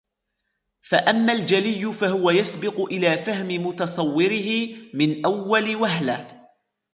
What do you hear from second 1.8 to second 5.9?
فَهُوَ يَسْبِقُ إلَى فَهْمِ مُتَصَوِّرِهِ مِنْ أَوَّلِ